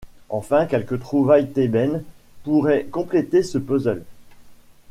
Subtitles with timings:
[0.29, 2.03] Enfin, quelques trouvailles thébaines
[2.43, 4.01] pourraient compléter ce puzzle.